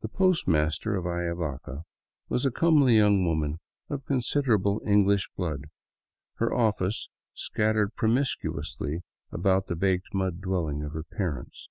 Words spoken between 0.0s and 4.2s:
The post master of Ayavaca was a comely young woman of con